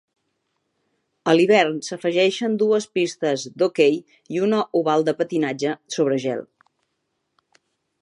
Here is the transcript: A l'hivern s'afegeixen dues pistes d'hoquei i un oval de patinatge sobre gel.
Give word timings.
A 1.33 1.35
l'hivern 1.37 1.77
s'afegeixen 1.89 2.57
dues 2.63 2.89
pistes 2.99 3.45
d'hoquei 3.61 4.01
i 4.37 4.43
un 4.49 4.59
oval 4.83 5.09
de 5.11 5.17
patinatge 5.23 5.79
sobre 5.99 6.23
gel. 6.29 6.47